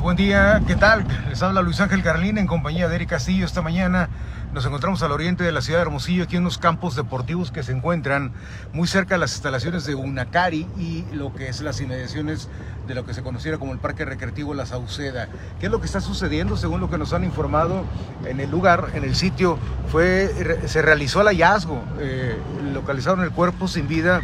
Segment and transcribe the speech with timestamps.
[0.00, 1.04] Buen día, ¿qué tal?
[1.28, 3.44] Les habla Luis Ángel Carlín en compañía de Eric Castillo.
[3.44, 4.08] Esta mañana
[4.54, 7.64] nos encontramos al oriente de la ciudad de Hermosillo, aquí en unos campos deportivos que
[7.64, 8.32] se encuentran
[8.72, 12.48] muy cerca de las instalaciones de Unacari y lo que es las inmediaciones
[12.86, 15.28] de lo que se conociera como el Parque Recreativo La Sauceda.
[15.58, 16.56] ¿Qué es lo que está sucediendo?
[16.56, 17.84] Según lo que nos han informado
[18.24, 19.58] en el lugar, en el sitio,
[19.88, 21.82] fue, se realizó el hallazgo.
[21.98, 22.38] Eh,
[22.72, 24.22] localizaron el cuerpo sin vida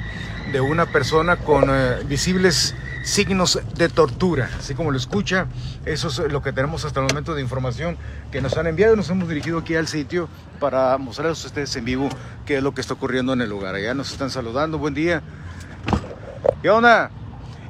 [0.52, 5.46] de una persona con eh, visibles signos de tortura, así como lo escucha.
[5.84, 7.96] Eso es lo que tenemos hasta el momento de información
[8.30, 8.96] que nos han enviado.
[8.96, 10.28] Nos hemos dirigido aquí al sitio
[10.60, 12.08] para mostrarles a ustedes en vivo
[12.46, 13.74] qué es lo que está ocurriendo en el lugar.
[13.74, 14.78] Allá nos están saludando.
[14.78, 15.22] Buen día.
[16.62, 17.10] ¿Qué onda?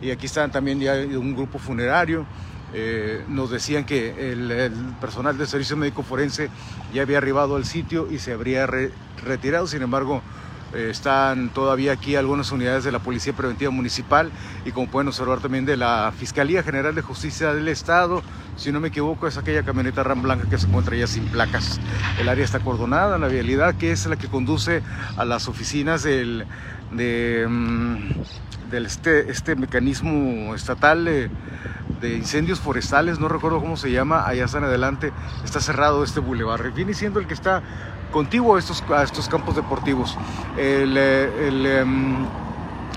[0.01, 2.27] Y aquí están también ya un grupo funerario.
[2.75, 6.49] Eh, nos decían que el, personal del servicio médico forense
[6.95, 8.67] ya había arribado al sitio y se habría
[9.25, 9.67] retirado.
[9.67, 10.23] Sin embargo,
[10.75, 14.31] eh, están todavía aquí algunas unidades de la Policía Preventiva Municipal
[14.65, 18.23] y como pueden observar también de la Fiscalía General de Justicia del Estado.
[18.57, 21.81] Si no me equivoco, es aquella camioneta RAM blanca que se encuentra ya sin placas.
[22.19, 24.83] El área está acordonada, la vialidad que es la que conduce
[25.17, 26.47] a las oficinas del,
[26.91, 28.11] de, mm,
[28.73, 31.05] este, este mecanismo estatal.
[31.05, 35.13] de incendios forestales, no recuerdo cómo se llama, allá están adelante,
[35.45, 36.73] está cerrado este bulevar.
[36.73, 37.63] Viene siendo el que está
[38.13, 40.17] contiguo a estos, a estos campos deportivos.
[40.57, 42.25] El, eh, em,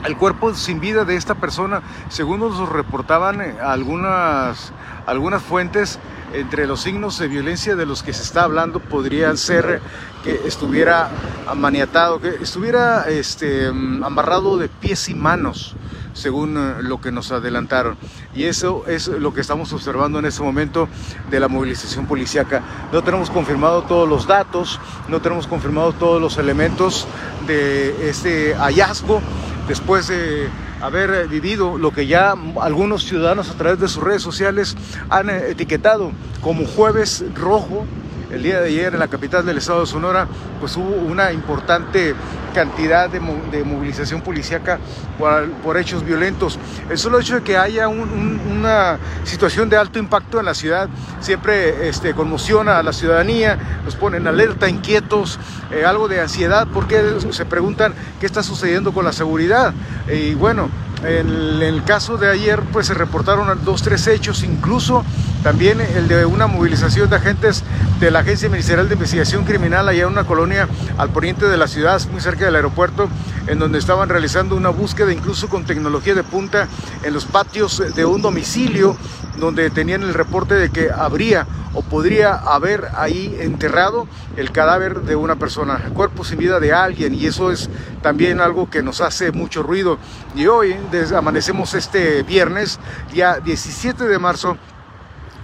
[0.06, 4.72] el, cuerpo sin vida de esta persona, según nos reportaban eh, algunas,
[5.08, 5.98] algunas fuentes,
[6.34, 9.82] entre los signos de violencia de los que se está hablando podría ser
[10.24, 11.10] que estuviera
[11.56, 15.76] maniatado, que estuviera este, amarrado de pies y manos
[16.16, 17.98] según eh, lo que nos adelantaron.
[18.34, 20.88] Y eso es lo que estamos observando en este momento
[21.30, 22.64] de la movilización policíaca.
[22.92, 27.08] No tenemos confirmado todos los datos, no tenemos confirmado todos los elementos
[27.46, 29.22] de este hallazgo
[29.68, 30.50] después de
[30.86, 34.76] haber vivido lo que ya algunos ciudadanos a través de sus redes sociales
[35.10, 37.86] han eh, etiquetado como jueves rojo
[38.32, 40.28] el día de ayer en la capital del estado de Sonora,
[40.60, 42.16] pues hubo una importante
[42.54, 44.80] cantidad de, movilización policíaca
[45.18, 46.58] por, hechos violentos.
[46.90, 50.88] El solo hecho de que haya una situación de alto impacto en la ciudad
[51.20, 55.38] siempre este, conmociona a la ciudadanía, nos pone en alerta, inquietos,
[55.72, 59.74] eh, algo de ansiedad, porque se preguntan qué está sucediendo con la seguridad.
[60.12, 60.70] y bueno,
[61.04, 65.04] en el caso de ayer, pues se reportaron dos, tres hechos, incluso
[65.46, 67.64] también el de una movilización de agentes
[68.00, 70.68] de la Agencia Ministerial de Investigación Criminal allá en una colonia
[70.98, 73.08] al poniente de la ciudad, muy cerca del aeropuerto,
[73.46, 76.68] en donde estaban realizando una búsqueda incluso con tecnología de punta
[77.04, 78.98] en los patios de un domicilio
[79.38, 81.46] donde tenían el reporte de que habría
[81.76, 84.08] o podría haber ahí enterrado
[84.38, 87.70] el cadáver de una persona, cuerpo sin vida de alguien y eso es
[88.02, 90.00] también algo que nos hace mucho ruido.
[90.36, 90.76] Y hoy
[91.16, 92.80] amanecemos este viernes,
[93.14, 94.58] día 17 de marzo,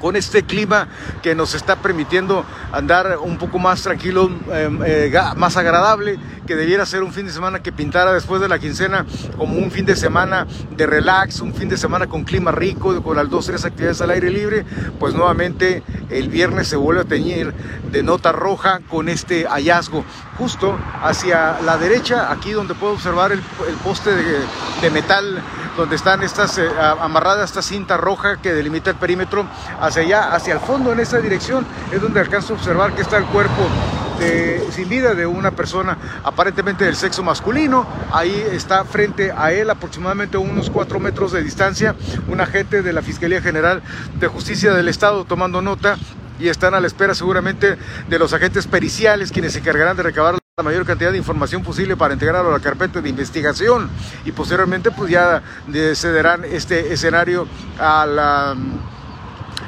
[0.02, 0.88] con este clima
[1.22, 6.86] que nos está permitiendo andar un poco más tranquilo, em, eh, más agradable, que debiera
[6.86, 9.06] ser un fin de semana que pintara después de la quincena
[9.38, 13.16] como un fin de semana de relax, un fin de semana con clima rico, con
[13.16, 14.66] las dos, tres actividades al aire libre,
[15.00, 17.54] pues nuevamente el viernes se vuelve a teñir
[17.92, 20.04] de nota roja con este hallazgo.
[20.38, 23.42] Justo hacia la derecha, aquí donde puedo observar el,
[23.84, 24.12] poste
[24.82, 25.42] de metal
[25.78, 29.46] donde están estas eh, amarradas esta cinta roja que delimita el perímetro
[29.80, 33.18] hacia allá, hacia el fondo en esa dirección es donde alcanzo a observar que está
[33.18, 33.68] el cuerpo
[34.72, 37.88] sin vida de una persona aparentemente del sexo masculino.
[38.12, 41.96] Ahí está frente a él aproximadamente unos cuatro metros de distancia
[42.28, 43.82] un agente de la Fiscalía General
[44.20, 45.98] de Justicia del Estado tomando nota
[46.40, 47.78] y están a la espera seguramente
[48.10, 51.98] de los agentes periciales quienes se encargarán de recabar la mayor cantidad de información posible
[51.98, 53.90] para integrarlo a la carpeta de investigación
[54.26, 55.42] y posteriormente pues ya
[55.96, 57.48] cederán este escenario
[57.80, 58.56] a la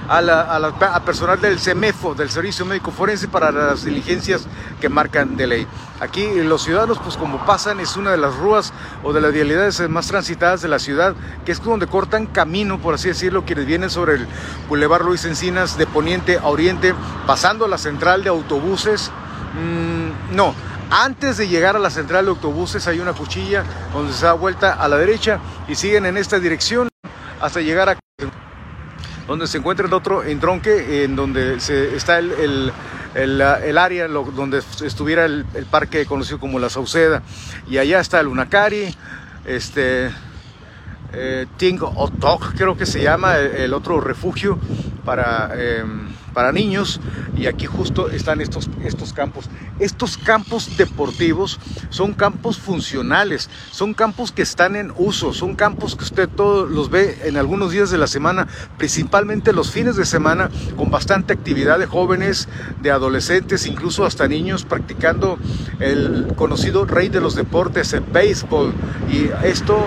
[0.08, 4.46] a la, personal del CEMEFO, del Servicio Médico Forense, para las diligencias
[4.82, 5.68] que marcan de ley.
[6.00, 9.88] Aquí los ciudadanos, pues como pasan, es una de las ruas o de las vialidades
[9.90, 11.16] más transitadas de la ciudad,
[11.46, 14.28] que es donde cortan camino, por así decirlo, quienes vienen sobre el
[14.68, 16.94] Boulevard Luis Encinas de poniente a oriente,
[17.26, 19.10] pasando a la central de autobuses.
[19.54, 20.54] Mm, no,
[20.94, 24.74] antes de llegar a la central de autobuses hay una cuchilla donde se da vuelta
[24.74, 26.88] a la derecha y siguen en esta dirección
[27.42, 27.98] hasta llegar a
[29.28, 32.72] donde se encuentra el otro entronque en donde está el,
[33.76, 37.24] área donde estuviera el, parque conocido como La Sauceda.
[37.68, 38.96] Y allá está el Unacari,
[39.46, 40.12] este
[41.12, 44.60] eh, Ting Otok creo que se llama el, otro refugio
[45.04, 47.00] para, em, para niños
[47.38, 49.50] y aquí justo están estos, estos campos.
[49.80, 51.60] Estos campos deportivos
[51.90, 56.90] son campos funcionales, son campos que están en uso, son campos que usted todos los
[56.90, 58.48] ve en algunos días de la semana,
[58.78, 62.48] principalmente los fines de semana, con bastante actividad de jóvenes,
[62.82, 65.38] de adolescentes, incluso hasta niños practicando
[65.80, 68.74] el conocido rey de los deportes, el béisbol.
[69.12, 69.78] Y esto,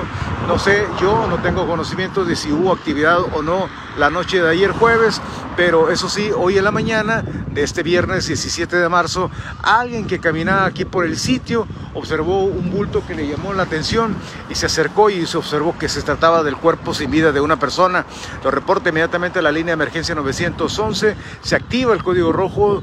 [0.49, 4.49] no sé, yo no tengo conocimiento de si hubo actividad o no la noche de
[4.49, 5.21] ayer jueves,
[5.57, 9.31] pero eso sí, hoy en la mañana de este viernes 17 de marzo,
[9.63, 14.15] alguien que caminaba aquí por el sitio observó un bulto que le llamó la atención
[14.51, 17.59] y se acercó y se observó que se trataba del cuerpo sin vida de una
[17.59, 18.05] persona.
[18.45, 22.83] Lo reporta inmediatamente a la línea de emergencia 911, se activa el código rojo,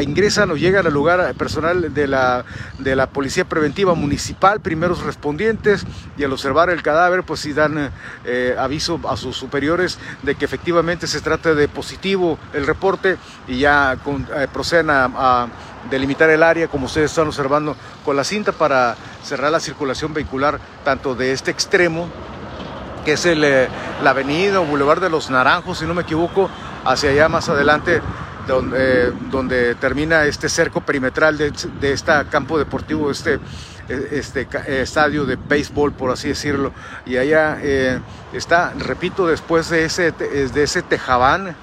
[0.00, 2.44] ingresan o llegan al lugar personal de la,
[2.78, 5.84] de la Policía Preventiva Municipal, primeros respondientes,
[6.16, 7.90] y al observar el cadáver, pues sí dan
[8.24, 13.16] eh, aviso a sus superiores de que efectivamente se trata de positivo el reporte
[13.48, 13.96] y ya
[14.36, 15.48] eh, proceden a,
[15.90, 20.58] delimitar el área, como ustedes están observando, con la cinta para cerrar la circulación vehicular
[20.84, 22.08] tanto de este extremo,
[23.04, 23.68] que es el, eh,
[24.02, 26.50] la avenida o Boulevard de los Naranjos, si no me equivoco,
[26.84, 28.02] hacia allá más adelante,
[28.48, 33.38] donde, donde termina este cerco perimetral de, de este campo deportivo, este,
[33.88, 36.72] este estadio de béisbol, por así decirlo.
[37.04, 38.00] Y allá eh,
[38.32, 41.56] está, repito, después de ese, de ese tejabán,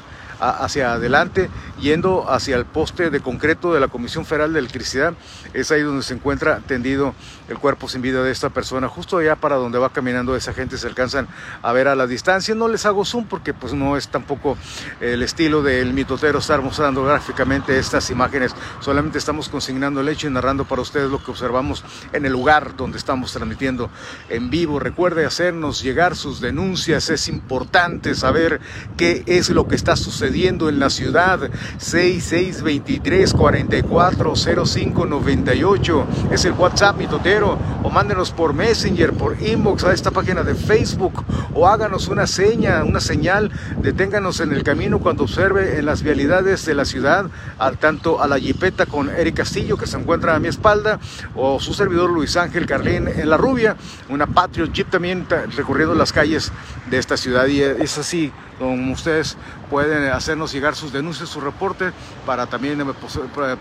[0.49, 1.49] hacia adelante,
[1.79, 5.13] yendo hacia el poste de concreto de la Comisión Federal de Electricidad.
[5.53, 7.15] Es ahí donde se encuentra tendido
[7.47, 8.87] el cuerpo sin vida de esta persona.
[8.87, 11.27] Justo allá para donde va caminando esa gente se alcanzan
[11.61, 12.55] a ver a la distancia.
[12.55, 14.57] No les hago zoom porque pues no es tampoco
[14.99, 18.55] el estilo del mitotero estar mostrando gráficamente estas imágenes.
[18.79, 22.75] Solamente estamos consignando el hecho y narrando para ustedes lo que observamos en el lugar
[22.75, 23.89] donde estamos transmitiendo
[24.29, 24.79] en vivo.
[24.79, 27.09] Recuerde hacernos llegar sus denuncias.
[27.09, 28.59] Es importante saber
[28.97, 31.39] qué es lo que está sucediendo en la ciudad.
[31.77, 40.43] 6623 440598 es el WhatsApp mitotero o mándenos por Messenger, por inbox a esta página
[40.43, 43.51] de Facebook o háganos una seña, una señal,
[43.81, 47.25] deténganos en el camino cuando observe en las vialidades de la ciudad,
[47.59, 50.99] al tanto a la Jipeta con Eric Castillo que se encuentra a mi espalda
[51.35, 53.75] o su servidor Luis Ángel Carlín en La Rubia,
[54.09, 56.51] una Patriot Jeep también recorriendo las calles
[56.89, 59.37] de esta ciudad y es así como ustedes
[59.69, 61.91] pueden hacernos llegar sus denuncias, su reporte,
[62.25, 62.85] para también eh,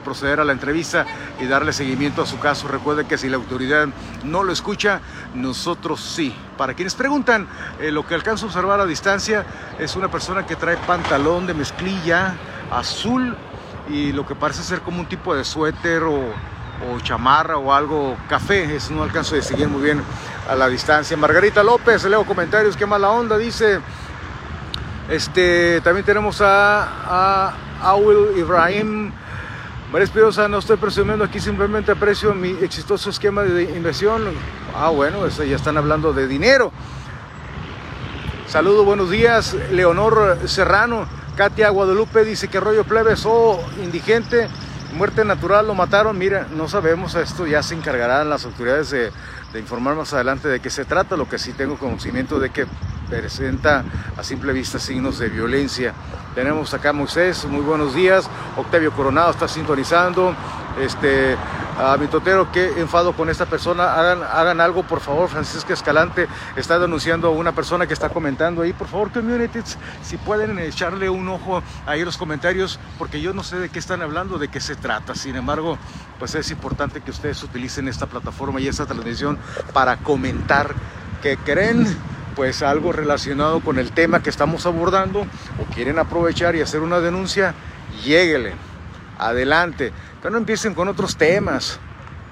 [0.05, 1.07] proceder a la entrevista
[1.41, 2.69] y darle seguimiento a su caso.
[2.69, 3.89] Recuerden que si la autoridad
[4.25, 5.01] no lo escucha,
[5.35, 6.35] nosotros sí.
[6.57, 7.49] Para quienes preguntan,
[7.81, 9.45] eh, lo que alcanzo a observar a distancia
[9.79, 12.35] es una persona que trae pantalón de mezclilla
[12.71, 13.37] azul
[13.89, 16.33] y lo que parece ser como un tipo de suéter o,
[17.05, 20.03] chamarra o algo café, eso no alcanzo a distinguir muy bien
[20.51, 21.17] a la distancia.
[21.17, 23.79] Margarita López, leo comentarios, qué mala onda, dice,
[25.09, 27.53] este, también tenemos a,
[27.83, 29.13] a Will Ibrahim.
[29.93, 34.23] María Espirosa, no estoy presumiendo aquí, simplemente aprecio mi exitoso esquema de inversión.
[34.75, 36.73] Ah, bueno, eso ya están hablando de dinero.
[38.49, 39.55] Saludos, buenos días.
[39.71, 41.07] Leonor Serrano,
[41.37, 44.49] Katia Guadalupe dice que rollo plebes, oh, indigente,
[44.95, 46.17] muerte natural, lo mataron.
[46.17, 49.13] Mira, no sabemos esto, ya se encargarán las autoridades de,
[49.53, 51.19] de informar más adelante de qué se trata.
[51.19, 52.67] Lo que sí tengo conocimiento de que
[53.21, 53.85] presenta
[54.17, 55.93] a simple vista signos de violencia.
[56.35, 58.29] Tenemos acá a Moisés, muy buenos días.
[58.57, 60.35] Octavio Coronado está sintonizando.
[60.81, 61.37] Este,
[61.79, 61.99] a
[62.51, 63.93] qué enfado con esta persona.
[63.93, 65.29] Hagan, hagan algo, por favor.
[65.29, 66.27] Francisca Escalante
[66.57, 68.73] está denunciando a una persona que está comentando ahí.
[68.73, 73.43] Por favor, communities, si pueden echarle un ojo ahí en los comentarios, porque yo no
[73.43, 75.15] sé de qué están hablando, de qué se trata.
[75.15, 75.77] Sin embargo,
[76.19, 79.39] pues es importante que ustedes utilicen esta plataforma y esta transmisión
[79.75, 80.75] para comentar
[81.23, 81.87] que creen
[82.35, 87.01] pues algo relacionado con el tema que estamos abordando o quieren aprovechar y hacer una
[87.01, 87.55] denuncia,
[88.05, 88.53] lléguele,
[89.19, 91.79] adelante, pero no empiecen con otros temas,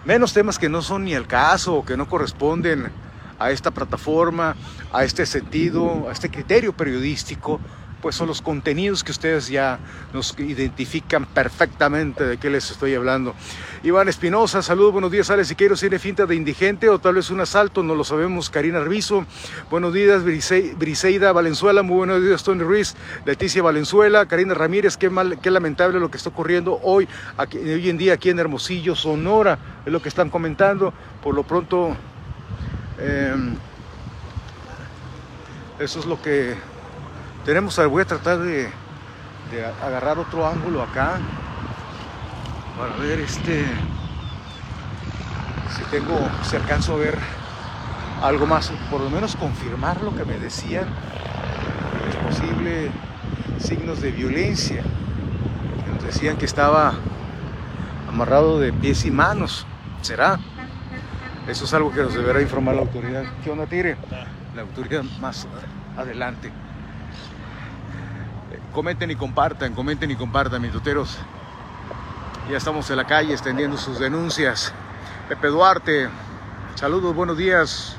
[0.05, 2.91] menos temas que no son ni el caso o que no corresponden
[3.39, 4.57] a esta plataforma,
[4.93, 7.61] a este sentido, a este criterio periodístico
[8.01, 9.79] pues son los contenidos que ustedes ya
[10.13, 13.35] nos identifican perfectamente de qué les estoy hablando.
[13.83, 17.41] Iván Espinosa, saludos, buenos días, Alex Siqueiros, tiene finta de indigente o tal vez un
[17.41, 18.51] asalto, no lo sabemos.
[18.51, 19.25] Karina Arbizo,
[19.71, 25.39] buenos días, Briseida Valenzuela, muy buenos días, Tony Ruiz, Leticia Valenzuela, Karina Ramírez, qué, mal,
[25.41, 29.93] qué lamentable lo que está ocurriendo hoy, hoy en día aquí en Hermosillo, Sonora, es
[29.93, 30.93] lo que están comentando.
[31.23, 31.97] Por lo pronto,
[32.99, 33.55] em,
[35.79, 36.55] eso es lo que
[37.45, 38.69] tenemos, voy a tratar de,
[39.83, 41.19] agarrar otro ángulo acá
[42.79, 43.65] para ver este
[45.77, 47.19] si tengo, si alcanzo a ver
[48.23, 50.87] algo más, por lo menos confirmar lo que me decían.
[52.09, 52.91] Es posible,
[53.59, 54.83] signos de violencia.
[55.93, 56.95] Nos decían que estaba
[58.09, 59.67] amarrado de pies y manos.
[60.03, 60.39] ¿Será?
[61.49, 63.25] Eso es algo que nos deberá informar la autoridad.
[63.43, 63.97] ¿Qué onda, Tire?
[64.55, 65.47] La autoridad más
[65.97, 66.53] adelante.
[68.73, 71.19] Comenten y compartan, comenten y compartan, mis tuteros.
[72.49, 74.73] Ya estamos en la calle extendiendo sus denuncias.
[75.29, 76.09] Pepe Duarte,
[76.77, 77.97] saludos, buenos días.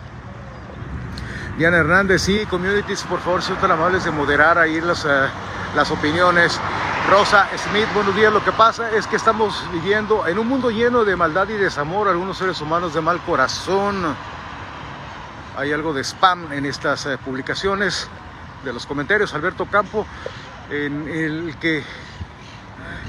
[1.58, 5.28] Diana Hernández, sí, communities, por favor, sean tan amables de moderar ahí las, eh,
[5.76, 6.58] las opiniones.
[7.10, 8.32] Rosa Smith, buenos días.
[8.32, 12.08] Lo que pasa es que estamos viviendo en un mundo lleno de maldad y desamor,
[12.08, 14.16] algunos seres humanos de mal corazón.
[15.58, 18.10] Hay algo de spam en estas eh, publicaciones
[18.64, 19.34] de los comentarios.
[19.34, 20.06] Alberto Campo,
[20.72, 21.84] en el que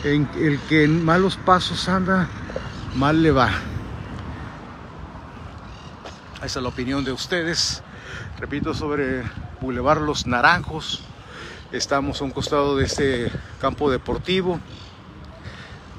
[0.04, 2.28] en el que en malos pasos anda,
[2.97, 3.50] mal le va.
[6.42, 7.85] Esa es la opinión de ustedes.
[8.38, 9.23] Repito, sobre
[9.61, 11.04] Boulevard Los Naranjos.
[11.71, 14.59] Estamos a un costado de este campo deportivo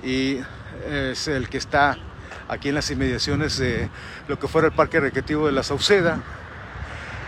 [0.03, 0.39] y
[0.85, 1.97] es el que está
[2.49, 3.89] aquí en las inmediaciones de
[4.27, 6.19] lo que fuera el Parque Recreativo de la Sauceda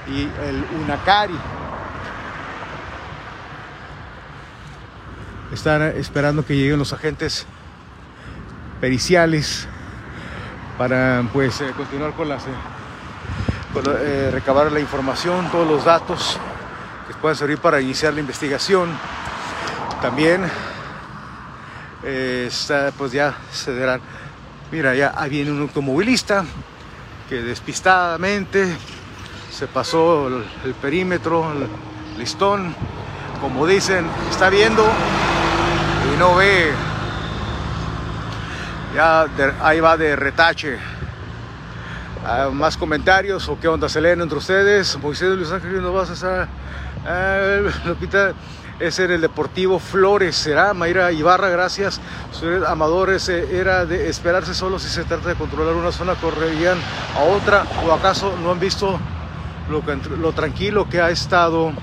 [0.07, 1.39] y el Unacari.
[5.55, 7.47] Están esperando que lleguen los agentes
[8.81, 9.69] periciales
[10.77, 12.47] para pues eh, continuar con las eh,
[13.87, 16.37] eh, recabar la información, todos los datos
[17.07, 18.89] que puedan servir para iniciar la investigación.
[20.01, 20.43] También
[22.03, 24.01] está, pues ya se darán.
[24.73, 26.43] Mira, ya viene un automovilista
[27.29, 28.75] que despistadamente
[29.51, 32.75] se pasó el, el perímetro, el listón,
[33.39, 34.85] como dicen, está viendo
[36.17, 36.71] no ve.
[38.95, 39.27] Ya
[39.61, 40.77] ahí va de retache.
[42.25, 44.97] Ah, más comentarios o qué onda se leen entre ustedes.
[44.99, 46.47] Moisés Luis Ángel, no vas a estar.
[47.05, 48.33] Ah, Lupita,
[48.79, 52.01] ese era el Deportivo Flores, será Mayra Ibarra, gracias.
[52.67, 56.77] Amadores, era de esperarse solo si se trata de controlar una zona, correrían
[57.15, 58.99] a otra, o acaso no han visto
[59.69, 59.83] lo,
[60.17, 61.73] lo tranquilo que ha estado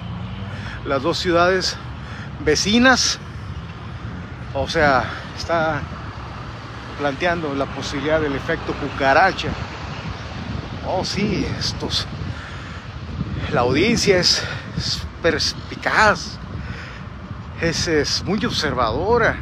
[0.84, 1.76] las dos ciudades
[2.40, 3.20] vecinas.
[4.54, 5.04] O sea,
[5.36, 5.80] está
[6.98, 9.48] planteando la posibilidad del efecto cucaracha.
[10.86, 12.06] Oh, sí, estos.
[13.50, 14.42] La audiencia es,
[15.22, 16.38] perspicaz,
[17.62, 19.38] es, es, muy observadora.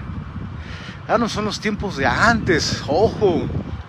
[1.08, 2.84] Ya no son los tiempos de antes.
[2.86, 3.46] Ojo,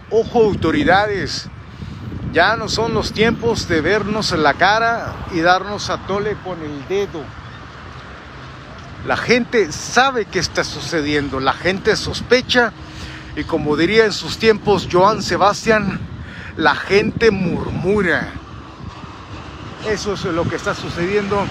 [0.09, 1.49] ojo, autoridades.
[2.33, 6.63] Ya no son los tiempos de vernos en la cara y darnos a tole con
[6.63, 7.23] el dedo.
[9.05, 12.71] La gente sabe qué está sucediendo, la gente sospecha
[13.35, 15.99] y como diría en sus tiempos Joan Sebastián,
[16.57, 18.33] la gente murmura.
[19.89, 21.43] Eso es lo que está sucediendo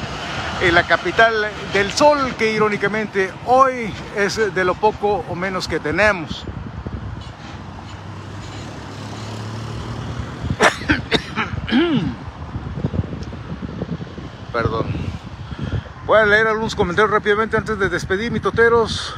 [0.63, 5.81] en la capital del sol, que irónicamente hoy es de lo poco o menos que
[5.81, 6.45] tenemos.
[14.53, 15.00] Perdón.
[16.11, 19.15] Voy a leer algunos comentarios rápidamente antes de despedir, mi toteros.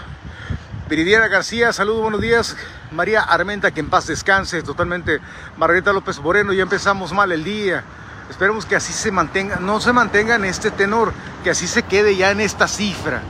[0.91, 2.55] Viridiana García, saludos, buenos días.
[2.91, 5.19] María Armenta, que en paz descanse totalmente.
[5.57, 7.83] Margarita López Moreno, ya empezamos mal el día.
[8.29, 12.15] Esperemos que así se mantenga, no se mantenga en este tenor, que así se quede
[12.15, 13.23] ya en esta cifra.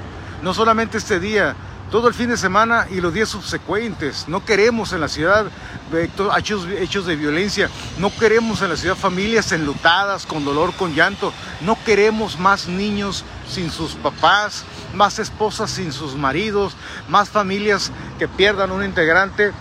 [0.43, 1.55] No solamente este día,
[1.93, 4.27] todo el fin de semana y los días subsecuentes.
[4.27, 5.45] No queremos en la ciudad
[5.93, 7.69] hechos, hechos de violencia.
[7.99, 11.35] No queremos en la ciudad familias enlutadas, con dolor, con llanto.
[11.61, 16.75] No queremos más niños sin sus papás, más esposas sin sus maridos,
[17.09, 19.53] más familias que pierdan un integrante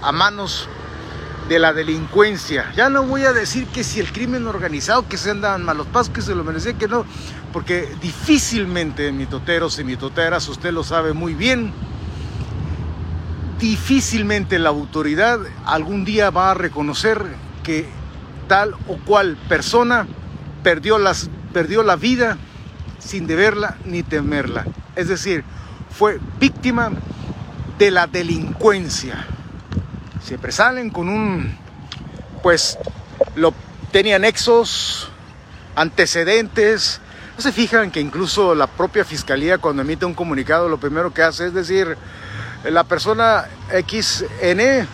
[0.00, 0.66] a manos
[1.48, 2.72] de la delincuencia.
[2.74, 6.12] Ya no voy a decir que si el crimen organizado, que se andan malos pasos,
[6.12, 7.04] que se lo merecía, que no,
[7.52, 11.72] porque difícilmente, mitoteros y mitoteras, usted lo sabe muy bien,
[13.58, 17.22] difícilmente la autoridad algún día va a reconocer
[17.62, 17.88] que
[18.48, 20.06] tal o cual persona
[20.62, 22.38] perdió, las, perdió la vida
[22.98, 24.64] sin deberla ni temerla.
[24.96, 25.44] Es decir,
[25.90, 26.90] fue víctima
[27.78, 29.26] de la delincuencia
[30.24, 31.56] siempre salen con un,
[32.42, 32.78] pues,
[33.36, 33.54] lo
[33.92, 35.08] tenían nexos,
[35.76, 37.00] antecedentes.
[37.36, 41.22] No se fijan que incluso la propia fiscalía cuando emite un comunicado lo primero que
[41.22, 41.96] hace es decir,
[42.64, 44.86] la persona XN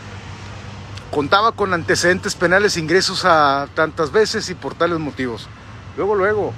[1.11, 5.49] contaba con antecedentes penales, ingresos a tantas veces y por tales motivos.
[5.97, 6.55] Luego, luego,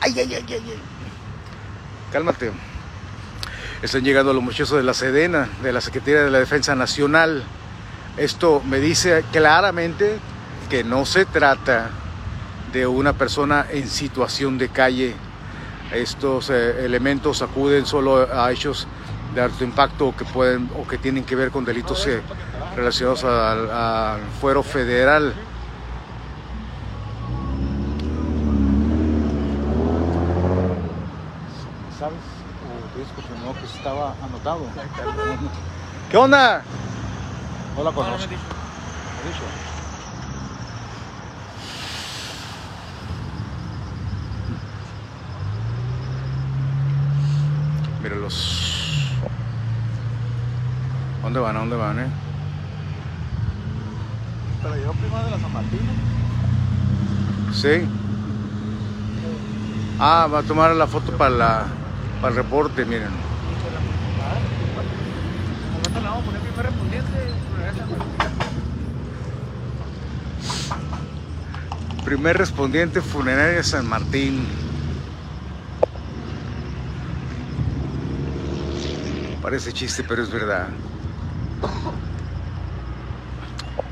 [0.00, 0.80] ay, ay, ay, ay, ay.
[2.12, 2.52] Cálmate.
[3.80, 7.42] Están llegando los muchachos de la Sedena, de la Secretaría de la Defensa Nacional.
[8.16, 10.18] Esto me dice claramente
[10.68, 11.90] que no se trata
[12.72, 15.14] de una persona en situación de calle
[15.92, 18.86] estos eh, elementos acuden solo a hechos
[19.34, 22.22] de alto impacto que pueden o que tienen que ver con delitos eh,
[22.74, 25.34] relacionados al, al fuero federal.
[31.98, 32.18] ¿Sabes?
[32.64, 34.66] O te confirmó que estaba anotado.
[36.10, 36.62] ¿Qué onda?
[37.76, 38.34] No la conozco.
[48.02, 49.16] Míralos.
[51.22, 51.56] ¿Dónde van?
[51.56, 52.06] ¿A dónde van, eh?
[54.62, 55.80] Pero yo prima de la San Martín.
[57.52, 57.88] Sí.
[59.98, 61.64] Ah, va a tomar la foto para, la,
[62.20, 63.31] para el reporte, miren.
[66.24, 67.42] Poner primer respondiente.
[72.04, 74.46] Primer respondiente funeraria San Martín.
[79.40, 80.68] Parece chiste, pero es verdad.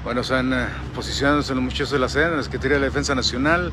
[0.04, 3.14] Bueno, están eh, posicionándose los muchachos de la sede en la Secretaría de la Defensa
[3.14, 3.72] Nacional.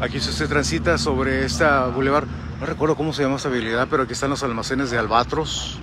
[0.00, 2.24] Aquí usted transita sobre esta bulevar,
[2.60, 5.80] no recuerdo cómo se llama esta habilidad, pero aquí están los almacenes de Albatros.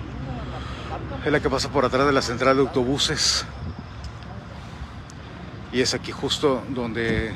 [1.26, 3.44] Es la que pasa por atrás de la central de autobuses.
[5.72, 7.34] Y es aquí justo donde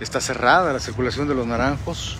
[0.00, 2.18] está cerrada la circulación de los naranjos.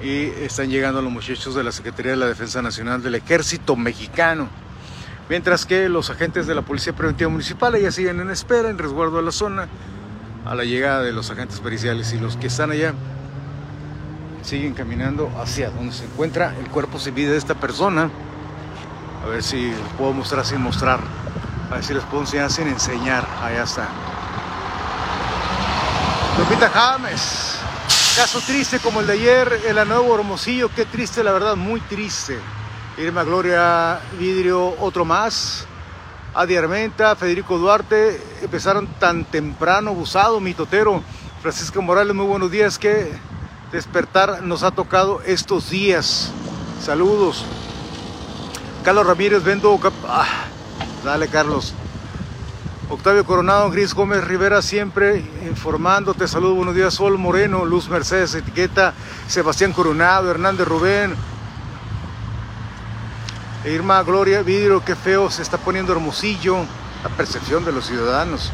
[0.00, 4.48] Y están llegando los muchachos de la Secretaría de la Defensa Nacional del Ejército Mexicano.
[5.28, 9.16] Mientras que los agentes de la Policía Preventiva Municipal ya siguen en espera, en resguardo
[9.16, 9.66] de la zona,
[10.46, 12.12] a la llegada de los agentes periciales.
[12.12, 12.94] Y los que están allá
[14.42, 18.12] siguen caminando hacia donde se encuentra el cuerpo vida de esta persona.
[19.22, 21.00] A ver si les puedo mostrar sin mostrar.
[21.70, 23.26] A ver si les puedo enseñar sin enseñar.
[23.42, 23.88] Allá está.
[26.38, 27.58] Lupita James.
[28.16, 30.70] Caso triste como el de ayer en la Nuevo Hermosillo.
[30.74, 32.38] Qué triste, la verdad, muy triste.
[32.98, 35.66] Irma Gloria Vidrio, otro más.
[36.34, 41.02] Adi Armenta, Federico Duarte, empezaron tan temprano, abusado, mitotero.
[41.42, 42.78] Francisco Morales, muy buenos días.
[42.78, 43.12] Que
[43.70, 46.32] despertar nos ha tocado estos días.
[46.82, 47.44] Saludos.
[48.82, 49.78] Carlos Ramírez, vendo.
[50.08, 50.26] Ah,
[51.04, 51.72] dale, Carlos.
[52.90, 56.26] Octavio Coronado, Gris Gómez Rivera, siempre informándote.
[56.26, 56.92] Saludos, buenos días.
[56.92, 58.92] Sol Moreno, Luz Mercedes, etiqueta.
[59.28, 61.14] Sebastián Coronado, Hernández Rubén.
[63.64, 66.58] Irma Gloria Vidrio, qué feo se está poniendo hermosillo.
[67.04, 68.50] La percepción de los ciudadanos.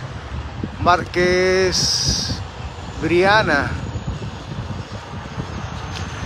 [0.82, 2.38] Márquez
[3.00, 3.70] Briana.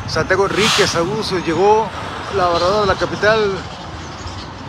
[0.08, 1.88] Santiago Enríquez Abuso, llegó
[2.36, 3.52] la verdad de la capital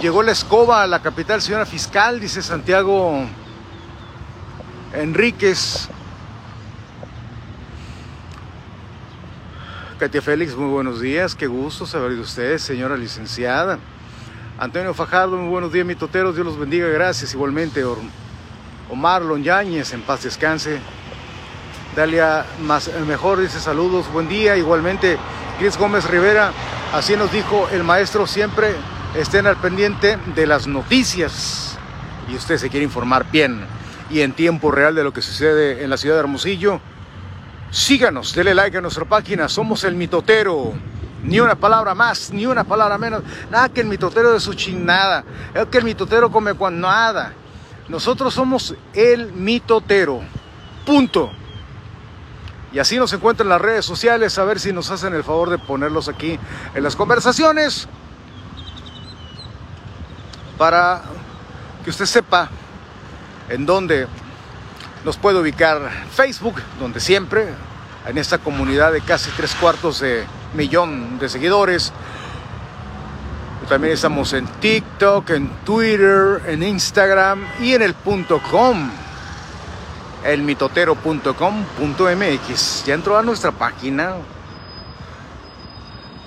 [0.03, 3.25] Llegó la escoba a la capital, señora fiscal, dice Santiago
[4.91, 5.87] Enríquez.
[9.97, 13.79] Katia Félix, muy buenos días, qué gusto saber de ustedes, señora licenciada.
[14.59, 17.33] Antonio Fajardo, muy buenos días, mitoteros, Dios los bendiga, gracias.
[17.33, 17.85] Igualmente,
[18.91, 20.81] Omar Lonyañez, en paz descanse.
[21.95, 24.57] Dalia más, mejor dice saludos, buen día.
[24.57, 25.17] Igualmente,
[25.59, 26.51] Cris Gómez Rivera,
[26.91, 28.75] así nos dijo el maestro siempre
[29.15, 31.77] estén al pendiente de las noticias
[32.27, 33.65] y usted se quiere informar bien
[34.09, 36.79] y en tiempo real de lo que sucede en la ciudad de Hermosillo,
[37.69, 40.73] síganos, denle like a nuestra página, somos el mitotero.
[41.23, 43.23] Ni una palabra más, ni una palabra menos.
[43.49, 45.23] Nada que el mitotero de su chinada.
[45.53, 47.31] Es que el mitotero come cuando nada.
[47.87, 50.19] Nosotros somos el mitotero.
[50.85, 51.31] Punto.
[52.73, 55.49] Y así nos encuentran en las redes sociales, a ver si nos hacen el favor
[55.49, 56.37] de ponerlos aquí
[56.75, 57.87] en las conversaciones
[60.57, 61.01] para
[61.83, 62.49] que usted sepa
[63.49, 64.07] en dónde
[65.03, 67.47] nos puede ubicar Facebook, donde siempre,
[68.07, 71.91] en esta comunidad de casi tres cuartos de millón de seguidores.
[73.67, 78.91] También estamos en TikTok, en Twitter, en Instagram y en el punto com,
[80.23, 82.85] elmitotero.com.mx.
[82.85, 84.15] Ya entró a nuestra página.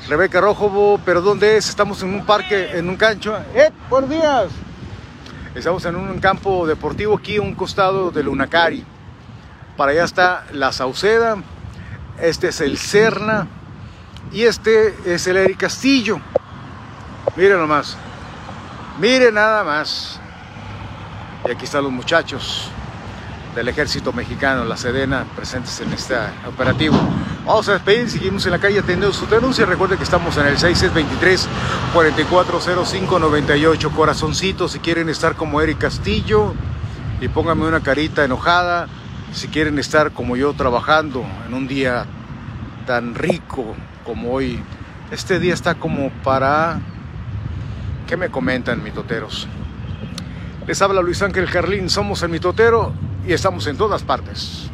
[0.08, 1.68] Rebeca Rojo, pero ¿dónde es?
[1.68, 3.36] Estamos en un parque, en un cancho.
[3.54, 3.72] ¡Eh!
[3.90, 4.46] ¡Buenos días!
[5.52, 8.84] Estamos en un campo deportivo aquí, un costado del Unacari.
[9.76, 11.36] Para allá está la Sauceda,
[12.20, 13.48] este es el Cerna
[14.32, 16.20] y este es el Eric Castillo.
[17.34, 17.96] Miren nomás,
[19.00, 20.20] miren nada más.
[21.48, 22.70] Y aquí están los muchachos
[23.56, 26.14] del ejército mexicano, la Sedena, presentes en este
[26.46, 26.96] operativo.
[27.46, 29.64] Vamos a despedir, seguimos en la calle atendiendo su denuncia.
[29.66, 31.48] Recuerde que estamos en el 6623
[31.94, 36.54] 440598 Corazoncito, si quieren estar como Eric Castillo,
[37.20, 38.88] y pónganme una carita enojada.
[39.32, 42.06] Si quieren estar como yo trabajando en un día
[42.84, 44.60] tan rico como hoy.
[45.12, 46.80] Este día está como para...
[48.08, 49.46] ¿Qué me comentan, mitoteros?
[50.66, 52.92] Les habla Luis Ángel Carlín, somos el mitotero
[53.24, 54.68] y estamos en todas partes.